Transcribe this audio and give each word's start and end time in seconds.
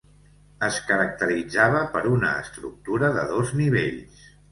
Es 0.67 0.77
caracteritzava 0.85 1.81
per 1.97 2.01
una 2.13 2.31
estructura 2.45 3.11
de 3.19 3.27
dos 3.33 3.53
nivells. 3.61 4.25